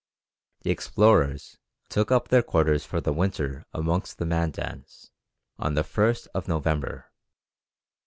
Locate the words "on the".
5.59-5.83